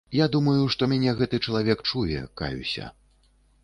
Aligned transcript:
Я 0.19 0.27
думаю, 0.35 0.63
што 0.75 0.87
мяне 0.93 1.13
гэты 1.21 1.43
чалавек 1.49 1.87
чуе, 1.89 2.27
каюся. 2.43 2.95